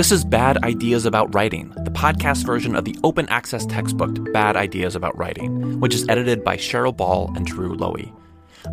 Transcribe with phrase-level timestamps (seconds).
[0.00, 4.56] This is Bad Ideas About Writing, the podcast version of the open access textbook Bad
[4.56, 8.10] Ideas About Writing, which is edited by Cheryl Ball and Drew Loewe.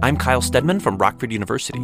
[0.02, 1.82] I'm Kyle Stedman from Rockford University.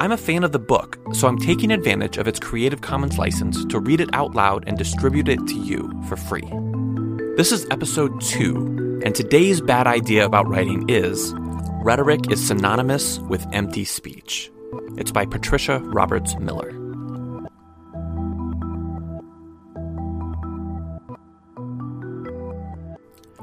[0.00, 3.64] I'm a fan of the book, so I'm taking advantage of its Creative Commons license
[3.64, 6.48] to read it out loud and distribute it to you for free.
[7.36, 11.34] This is episode two, and today's bad idea about writing is
[11.82, 14.52] Rhetoric is synonymous with empty speech.
[14.96, 16.87] It's by Patricia Roberts Miller.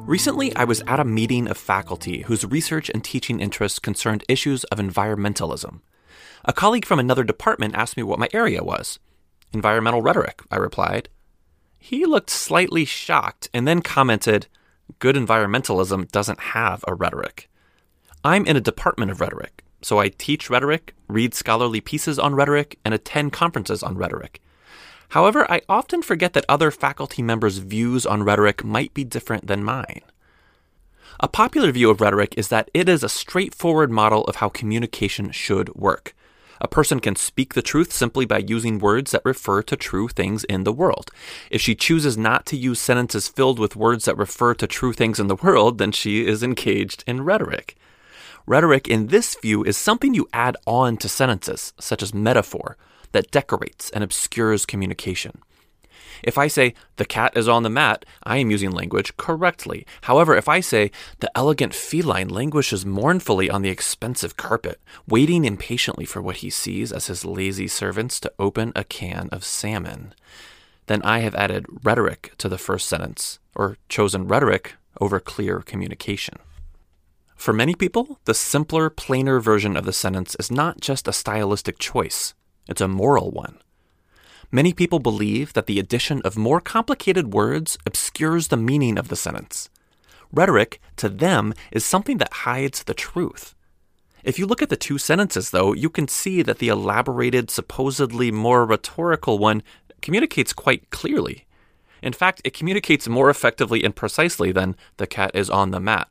[0.05, 4.63] Recently, I was at a meeting of faculty whose research and teaching interests concerned issues
[4.65, 5.79] of environmentalism.
[6.43, 8.99] A colleague from another department asked me what my area was.
[9.51, 11.09] Environmental rhetoric, I replied.
[11.79, 14.45] He looked slightly shocked and then commented,
[14.99, 17.49] Good environmentalism doesn't have a rhetoric.
[18.23, 22.77] I'm in a department of rhetoric, so I teach rhetoric, read scholarly pieces on rhetoric,
[22.85, 24.39] and attend conferences on rhetoric.
[25.09, 29.63] However, I often forget that other faculty members' views on rhetoric might be different than
[29.63, 30.01] mine.
[31.19, 35.31] A popular view of rhetoric is that it is a straightforward model of how communication
[35.31, 36.13] should work.
[36.61, 40.43] A person can speak the truth simply by using words that refer to true things
[40.45, 41.11] in the world.
[41.49, 45.19] If she chooses not to use sentences filled with words that refer to true things
[45.19, 47.75] in the world, then she is engaged in rhetoric.
[48.45, 52.77] Rhetoric in this view is something you add on to sentences, such as metaphor,
[53.15, 55.41] that decorates and obscures communication.
[56.21, 59.85] If I say, the cat is on the mat, I am using language correctly.
[60.01, 66.03] However, if I say, the elegant feline languishes mournfully on the expensive carpet, waiting impatiently
[66.03, 70.13] for what he sees as his lazy servants to open a can of salmon,
[70.87, 76.35] then I have added rhetoric to the first sentence, or chosen rhetoric over clear communication.
[77.37, 81.79] For many people, the simpler, plainer version of the sentence is not just a stylistic
[81.79, 82.33] choice.
[82.67, 83.59] It's a moral one.
[84.51, 89.15] Many people believe that the addition of more complicated words obscures the meaning of the
[89.15, 89.69] sentence.
[90.31, 93.55] Rhetoric, to them, is something that hides the truth.
[94.23, 98.31] If you look at the two sentences, though, you can see that the elaborated, supposedly
[98.31, 99.61] more rhetorical one
[100.01, 101.45] communicates quite clearly.
[102.01, 106.07] In fact, it communicates more effectively and precisely than the cat is on the mat.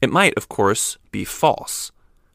[0.00, 1.92] It might, of course, be false.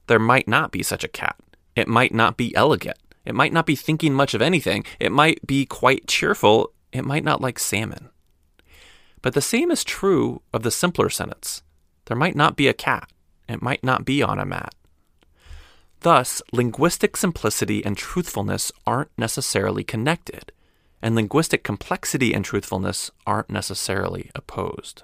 [0.07, 1.35] There might not be such a cat.
[1.75, 2.97] It might not be elegant.
[3.27, 4.85] It might not be thinking much of anything.
[5.01, 6.71] It might be quite cheerful.
[6.93, 8.09] It might not like salmon.
[9.21, 11.61] But the same is true of the simpler sentence.
[12.05, 13.11] There might not be a cat.
[13.49, 14.73] It might not be on a mat.
[15.99, 20.53] Thus, linguistic simplicity and truthfulness aren't necessarily connected,
[21.01, 25.03] and linguistic complexity and truthfulness aren't necessarily opposed.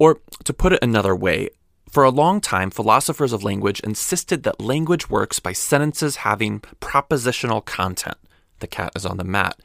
[0.00, 1.50] Or, to put it another way,
[1.90, 7.64] for a long time, philosophers of language insisted that language works by sentences having propositional
[7.64, 8.16] content.
[8.60, 9.58] The cat is on the mat,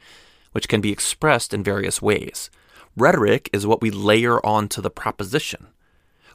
[0.52, 2.50] which can be expressed in various ways.
[2.96, 5.68] Rhetoric is what we layer onto the proposition.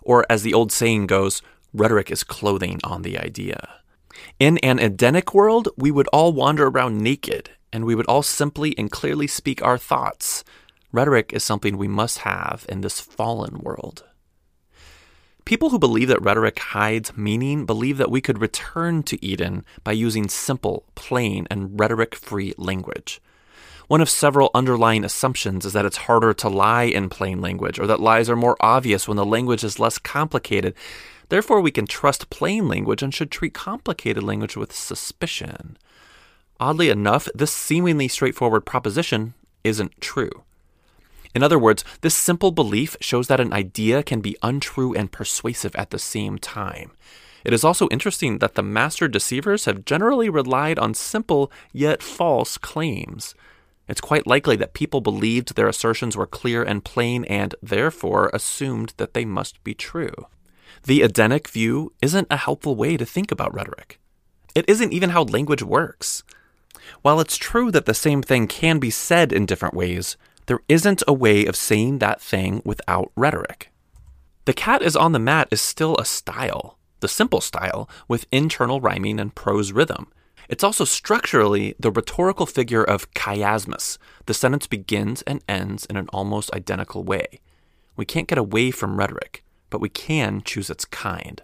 [0.02, 1.41] Or, as the old saying goes,
[1.74, 3.81] rhetoric is clothing on the idea.
[4.40, 8.78] In an Edenic world, we would all wander around naked, and we would all simply
[8.78, 10.44] and clearly speak our thoughts.
[10.91, 14.03] Rhetoric is something we must have in this fallen world.
[15.46, 19.91] People who believe that rhetoric hides meaning believe that we could return to Eden by
[19.91, 23.22] using simple, plain, and rhetoric free language.
[23.88, 27.88] One of several underlying assumptions is that it's harder to lie in plain language, or
[27.88, 30.74] that lies are more obvious when the language is less complicated.
[31.28, 35.78] Therefore, we can trust plain language and should treat complicated language with suspicion.
[36.59, 40.44] Oddly enough, this seemingly straightforward proposition isn't true.
[41.33, 45.75] In other words, this simple belief shows that an idea can be untrue and persuasive
[45.75, 46.91] at the same time.
[47.43, 52.57] It is also interesting that the master deceivers have generally relied on simple yet false
[52.57, 53.33] claims.
[53.87, 58.93] It's quite likely that people believed their assertions were clear and plain and therefore assumed
[58.97, 60.13] that they must be true.
[60.83, 63.99] The Edenic view isn't a helpful way to think about rhetoric.
[64.53, 66.23] It isn't even how language works.
[67.01, 71.03] While it's true that the same thing can be said in different ways, there isn't
[71.08, 73.72] a way of saying that thing without rhetoric.
[74.46, 78.82] The cat is on the mat is still a style, the simple style, with internal
[78.82, 80.11] rhyming and prose rhythm.
[80.49, 83.97] It's also structurally the rhetorical figure of chiasmus.
[84.26, 87.40] The sentence begins and ends in an almost identical way.
[87.96, 91.41] We can't get away from rhetoric, but we can choose its kind.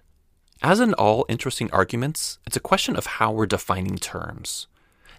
[0.62, 4.68] As in all interesting arguments, it's a question of how we're defining terms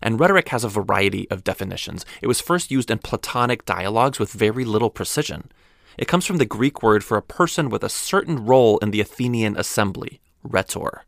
[0.03, 2.05] and rhetoric has a variety of definitions.
[2.23, 5.51] It was first used in Platonic dialogues with very little precision.
[5.97, 9.01] It comes from the Greek word for a person with a certain role in the
[9.01, 11.05] Athenian assembly, rhetor.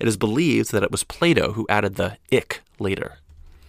[0.00, 3.18] It is believed that it was Plato who added the ik later.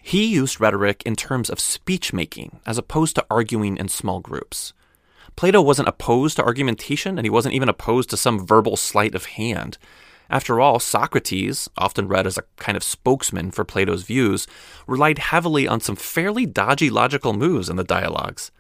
[0.02, 4.74] He used rhetoric in terms of speech making as opposed to arguing in small groups.
[5.36, 9.26] Plato wasn't opposed to argumentation, and he wasn't even opposed to some verbal sleight of
[9.26, 9.78] hand.
[10.30, 14.48] After all, Socrates, often read as a kind of spokesman for Plato's views,
[14.86, 18.52] relied heavily on some fairly dodgy logical moves in the dialogues.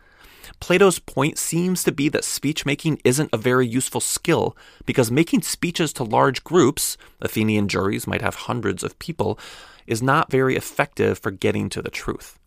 [0.59, 4.55] Plato's point seems to be that speech making isn't a very useful skill
[4.85, 9.37] because making speeches to large groups, Athenian juries might have hundreds of people,
[9.85, 12.39] is not very effective for getting to the truth.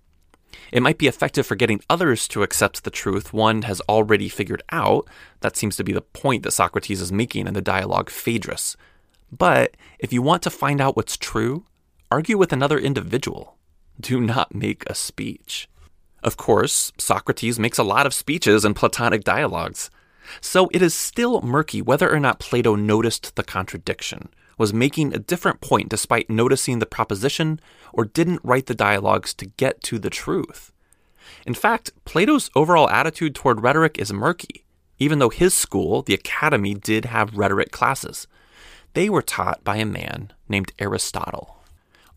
[0.72, 4.62] It might be effective for getting others to accept the truth one has already figured
[4.70, 5.08] out.
[5.40, 8.76] That seems to be the point that Socrates is making in the dialogue Phaedrus.
[9.30, 11.64] But if you want to find out what's true,
[12.10, 13.56] argue with another individual.
[14.00, 15.68] Do not make a speech.
[16.22, 19.90] Of course, Socrates makes a lot of speeches in Platonic dialogues.
[20.40, 24.28] So it is still murky whether or not Plato noticed the contradiction,
[24.58, 27.60] was making a different point despite noticing the proposition,
[27.92, 30.72] or didn't write the dialogues to get to the truth.
[31.46, 34.64] In fact, Plato's overall attitude toward rhetoric is murky,
[34.98, 38.26] even though his school, the Academy, did have rhetoric classes.
[38.94, 41.62] They were taught by a man named Aristotle.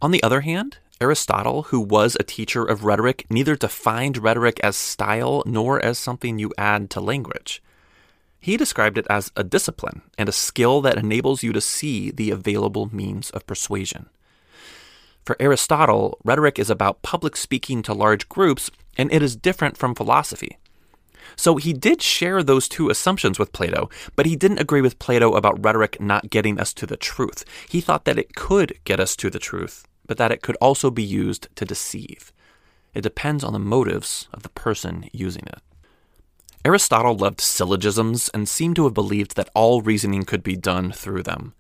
[0.02, 4.76] On the other hand, Aristotle, who was a teacher of rhetoric, neither defined rhetoric as
[4.76, 7.62] style nor as something you add to language.
[8.40, 12.32] He described it as a discipline and a skill that enables you to see the
[12.32, 14.10] available means of persuasion.
[15.26, 19.96] For Aristotle, rhetoric is about public speaking to large groups, and it is different from
[19.96, 20.58] philosophy.
[21.36, 25.34] So he did share those two assumptions with Plato, but he didn't agree with Plato
[25.34, 27.44] about rhetoric not getting us to the truth.
[27.70, 30.90] He thought that it could get us to the truth, but that it could also
[30.92, 32.32] be used to deceive.
[32.94, 35.62] It depends on the motives of the person using it.
[36.66, 41.24] Aristotle loved syllogisms and seemed to have believed that all reasoning could be done through
[41.24, 41.54] them.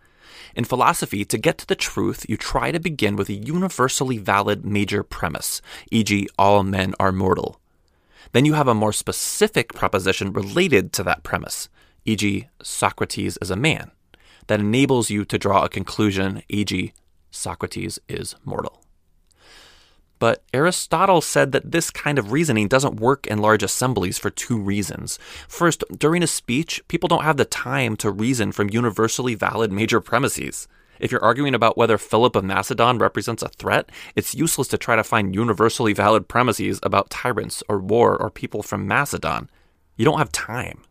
[0.56, 4.64] In philosophy, to get to the truth, you try to begin with a universally valid
[4.64, 5.62] major premise,
[5.92, 7.60] e.g., all men are mortal.
[8.32, 11.70] Then you have a more specific proposition related to that premise,
[12.06, 13.92] e.g., Socrates is a man,
[14.48, 16.94] that enables you to draw a conclusion, e.g.,
[17.32, 18.84] Socrates is mortal.
[20.20, 24.58] But Aristotle said that this kind of reasoning doesn't work in large assemblies for two
[24.58, 25.20] reasons.
[25.50, 30.00] First, during a speech, people don't have the time to reason from universally valid major
[30.00, 30.68] premises.
[31.04, 34.96] If you're arguing about whether Philip of Macedon represents a threat, it's useless to try
[34.96, 39.50] to find universally valid premises about tyrants or war or people from Macedon.
[39.98, 40.82] You don't have time.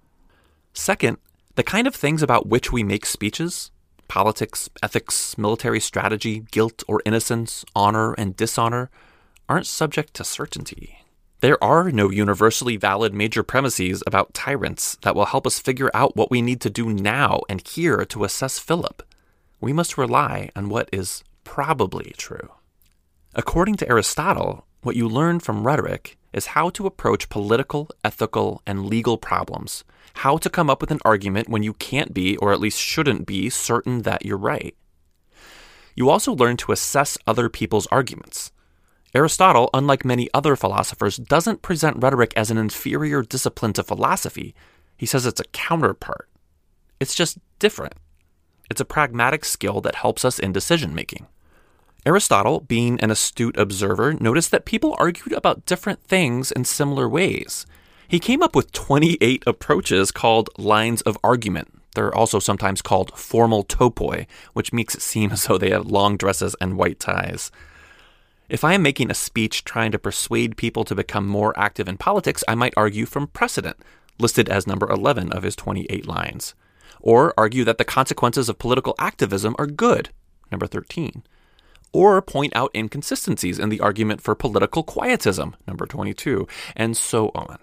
[0.75, 1.17] Second,
[1.55, 3.71] the kind of things about which we make speeches
[4.07, 8.91] politics, ethics, military strategy, guilt or innocence, honor and dishonor
[9.49, 10.99] aren't subject to certainty.
[11.41, 16.19] There are no universally valid major premises about tyrants that will help us figure out
[16.19, 19.03] what we need to do now and here to assess Philip.
[19.63, 22.51] We must rely on what is probably true.
[23.35, 28.87] According to Aristotle, what you learn from rhetoric is how to approach political, ethical, and
[28.87, 32.61] legal problems, how to come up with an argument when you can't be, or at
[32.61, 34.77] least shouldn't be, certain that you're right.
[35.95, 38.51] You also learn to assess other people's arguments,
[39.15, 44.55] Aristotle, unlike many other philosophers, doesn't present rhetoric as an inferior discipline to philosophy.
[44.97, 46.29] He says it's a counterpart.
[46.99, 47.93] It's just different.
[48.73, 51.27] It's a pragmatic skill that helps us in decision making.
[52.07, 57.67] Aristotle, being an astute observer, noticed that people argued about different things in similar ways.
[58.09, 61.83] He came up with 28 approaches called lines of argument.
[61.95, 66.17] They're also sometimes called formal topoi, which makes it seem as though they have long
[66.17, 67.51] dresses and white ties.
[68.49, 71.99] If I am making a speech trying to persuade people to become more active in
[71.99, 73.77] politics, I might argue from precedent,
[74.19, 76.55] listed as number 11 of his 28 lines.
[77.03, 80.11] Or argue that the consequences of political activism are good,
[80.51, 81.23] number 13.
[81.93, 87.59] Or point out inconsistencies in the argument for political quietism, number 22, and so on.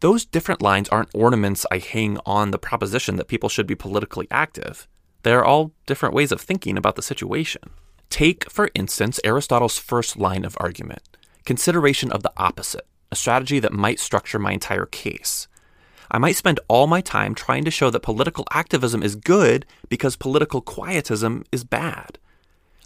[0.00, 4.26] Those different lines aren't ornaments I hang on the proposition that people should be politically
[4.30, 4.86] active.
[5.22, 7.62] They are all different ways of thinking about the situation.
[8.10, 11.02] Take, for instance, Aristotle's first line of argument
[11.44, 15.46] consideration of the opposite, a strategy that might structure my entire case.
[16.10, 20.16] I might spend all my time trying to show that political activism is good because
[20.16, 22.18] political quietism is bad.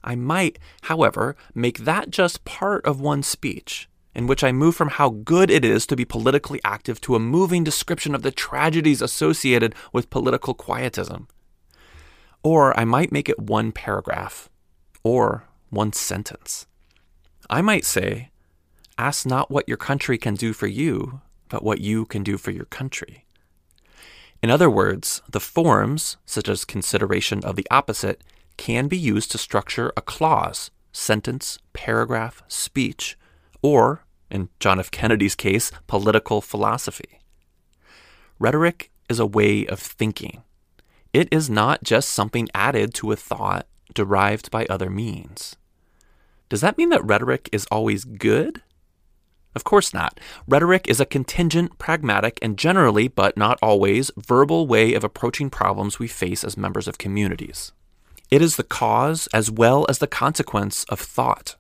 [0.03, 4.89] I might, however, make that just part of one speech, in which I move from
[4.89, 9.03] how good it is to be politically active to a moving description of the tragedies
[9.03, 11.29] associated with political quietism.
[12.43, 14.49] Or I might make it one paragraph,
[15.03, 16.67] or one sentence.
[17.51, 18.31] I might say,
[18.97, 22.51] Ask not what your country can do for you, but what you can do for
[22.51, 23.27] your country.
[24.43, 28.25] In other words, the forms, such as consideration of the opposite,
[28.57, 33.19] can be used to structure a clause, sentence, paragraph, speech,
[33.61, 34.91] or, in John F.
[34.91, 37.21] Kennedy's case, political philosophy.
[38.39, 40.43] Rhetoric is a way of thinking.
[41.13, 45.57] It is not just something added to a thought derived by other means.
[46.49, 48.63] Does that mean that rhetoric is always good?
[49.55, 50.21] Of course not.
[50.47, 55.99] Rhetoric is a contingent, pragmatic, and generally, but not always, verbal way of approaching problems
[55.99, 57.73] we face as members of communities.
[58.31, 61.57] It is the cause as well as the consequence of thought.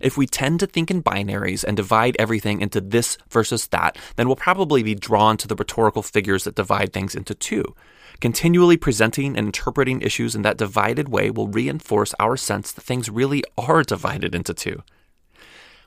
[0.00, 4.28] If we tend to think in binaries and divide everything into this versus that, then
[4.28, 7.74] we'll probably be drawn to the rhetorical figures that divide things into two.
[8.20, 13.10] Continually presenting and interpreting issues in that divided way will reinforce our sense that things
[13.10, 14.82] really are divided into two.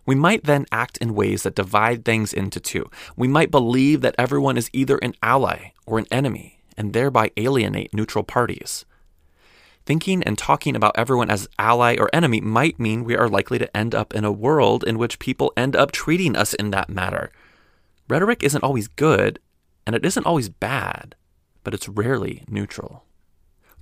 [0.06, 2.90] We might then act in ways that divide things into two.
[3.16, 7.94] We might believe that everyone is either an ally or an enemy, and thereby alienate
[7.94, 8.86] neutral parties.
[9.86, 13.78] Thinking and talking about everyone as ally or enemy might mean we are likely to
[13.78, 17.32] end up in a world in which people end up treating us in that manner.
[18.08, 19.40] Rhetoric isn't always good,
[19.86, 21.16] and it isn't always bad,
[21.64, 23.06] but it's rarely neutral.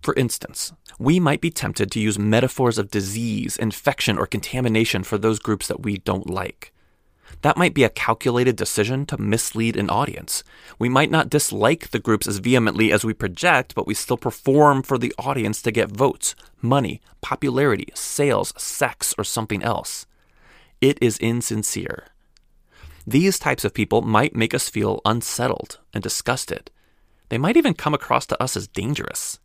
[0.02, 5.18] For instance, we might be tempted to use metaphors of disease, infection, or contamination for
[5.18, 6.74] those groups that we don't like.
[7.42, 10.44] That might be a calculated decision to mislead an audience.
[10.78, 14.84] We might not dislike the groups as vehemently as we project, but we still perform
[14.84, 20.06] for the audience to get votes, money, popularity, sales, sex, or something else.
[20.82, 22.08] It is insincere.
[23.06, 26.72] These types of people might make us feel unsettled and disgusted.
[27.30, 29.40] They might even come across to us as dangerous.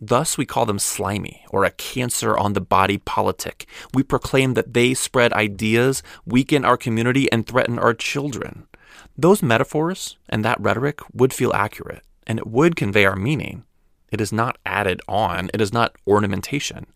[0.00, 3.66] Thus, we call them slimy or a cancer on the body politic.
[3.92, 8.68] We proclaim that they spread ideas, weaken our community, and threaten our children.
[9.16, 13.64] Those metaphors and that rhetoric would feel accurate, and it would convey our meaning.
[14.12, 16.86] It is not added on, it is not ornamentation.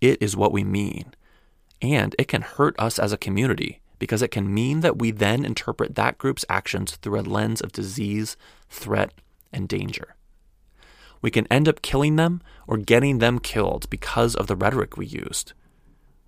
[0.00, 1.14] It is what we mean.
[1.82, 5.44] And it can hurt us as a community because it can mean that we then
[5.44, 8.36] interpret that group's actions through a lens of disease,
[8.68, 9.12] threat,
[9.52, 10.15] and danger
[11.22, 15.06] we can end up killing them or getting them killed because of the rhetoric we
[15.06, 15.52] used.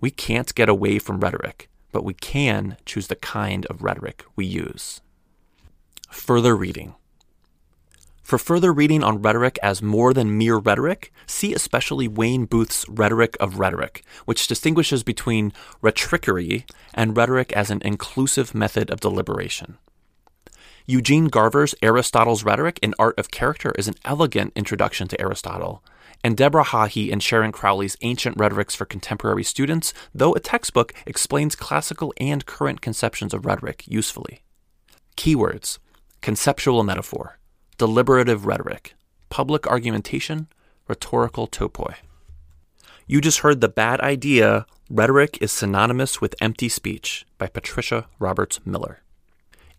[0.00, 4.46] We can't get away from rhetoric, but we can choose the kind of rhetoric we
[4.46, 5.00] use.
[6.10, 6.94] Further reading.
[8.22, 13.38] For further reading on rhetoric as more than mere rhetoric, see especially Wayne Booth's Rhetoric
[13.40, 15.50] of Rhetoric, which distinguishes between
[15.82, 19.78] rhetrickery and rhetoric as an inclusive method of deliberation.
[20.90, 25.84] Eugene Garver's Aristotle's Rhetoric and Art of Character is an elegant introduction to Aristotle.
[26.24, 31.54] And Deborah Hawhee and Sharon Crowley's Ancient Rhetorics for Contemporary Students, though a textbook, explains
[31.54, 34.40] classical and current conceptions of rhetoric usefully.
[35.14, 35.78] Keywords
[36.22, 37.38] conceptual metaphor,
[37.76, 38.94] deliberative rhetoric,
[39.28, 40.48] public argumentation,
[40.88, 41.96] rhetorical topoi.
[43.06, 48.64] You just heard The Bad Idea Rhetoric is Synonymous with Empty Speech by Patricia Roberts
[48.64, 49.02] Miller.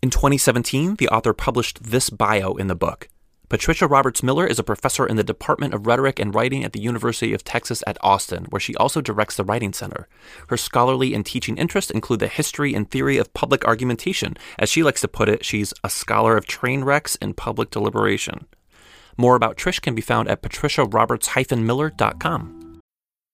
[0.02, 3.10] In 2017, the author published this bio in the book.
[3.50, 6.80] Patricia Roberts Miller is a professor in the Department of Rhetoric and Writing at the
[6.80, 10.08] University of Texas at Austin, where she also directs the Writing Center.
[10.48, 14.38] Her scholarly and teaching interests include the history and theory of public argumentation.
[14.58, 18.48] As she likes to put it, she's a scholar of train wrecks and public deliberation.
[19.18, 22.69] More about Trish can be found at patriciaroberts-miller.com.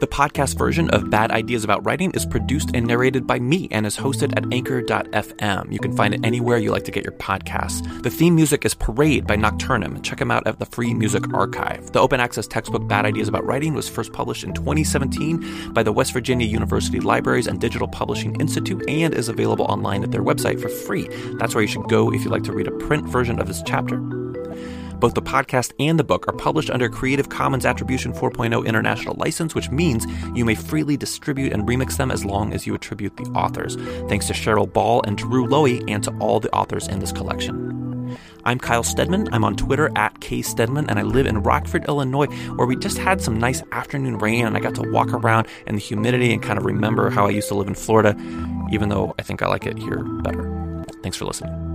[0.00, 3.84] The podcast version of Bad Ideas About Writing is produced and narrated by me and
[3.84, 5.72] is hosted at anchor.fm.
[5.72, 7.82] You can find it anywhere you like to get your podcasts.
[8.04, 10.00] The theme music is Parade by Nocturnum.
[10.04, 11.90] Check them out at the Free Music Archive.
[11.90, 15.92] The open access textbook Bad Ideas About Writing was first published in 2017 by the
[15.92, 20.62] West Virginia University Libraries and Digital Publishing Institute and is available online at their website
[20.62, 21.08] for free.
[21.38, 23.64] That's where you should go if you'd like to read a print version of this
[23.66, 24.00] chapter.
[24.98, 29.54] Both the podcast and the book are published under Creative Commons Attribution 4.0 International License,
[29.54, 33.30] which means you may freely distribute and remix them as long as you attribute the
[33.30, 33.76] authors.
[34.08, 37.68] Thanks to Cheryl Ball and Drew Loewe and to all the authors in this collection.
[38.44, 39.28] I'm Kyle Stedman.
[39.32, 42.26] I'm on Twitter at kstedman, and I live in Rockford, Illinois,
[42.56, 45.74] where we just had some nice afternoon rain, and I got to walk around in
[45.74, 48.16] the humidity and kind of remember how I used to live in Florida,
[48.72, 50.84] even though I think I like it here better.
[51.02, 51.67] Thanks for listening.